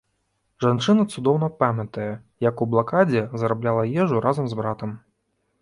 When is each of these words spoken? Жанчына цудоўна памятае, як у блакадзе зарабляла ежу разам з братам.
Жанчына 0.63 1.03
цудоўна 1.15 1.49
памятае, 1.59 2.09
як 2.49 2.55
у 2.65 2.69
блакадзе 2.73 3.21
зарабляла 3.43 3.87
ежу 4.07 4.27
разам 4.29 4.45
з 4.55 4.63
братам. 4.63 4.99